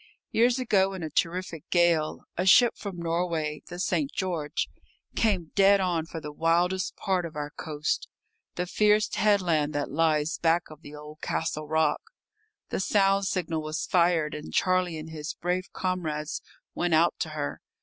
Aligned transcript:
Years 0.31 0.57
ago, 0.57 0.93
in 0.93 1.03
a 1.03 1.11
terrific 1.11 1.69
gale, 1.69 2.23
a 2.35 2.43
ship 2.47 2.75
from 2.75 2.97
Norway, 2.97 3.61
the 3.67 3.77
St. 3.77 4.11
George, 4.11 4.67
came 5.15 5.51
dead 5.53 5.79
on 5.79 6.07
for 6.07 6.19
the 6.19 6.31
wildest 6.33 6.95
part 6.95 7.23
of 7.23 7.35
our 7.35 7.51
coast, 7.51 8.07
the 8.55 8.65
fierce 8.65 9.13
headland 9.13 9.73
that 9.75 9.91
lies 9.91 10.39
back 10.39 10.71
of 10.71 10.81
the 10.81 10.95
old 10.95 11.21
Castle 11.21 11.67
rock. 11.67 12.01
The 12.69 12.79
sound 12.79 13.25
signal 13.25 13.61
was 13.61 13.85
fired, 13.85 14.33
and 14.33 14.51
Charlie 14.51 14.97
and 14.97 15.11
his 15.11 15.35
brave 15.35 15.71
comrades 15.71 16.41
went 16.73 16.95
out 16.95 17.13
to 17.19 17.29
her. 17.37 17.61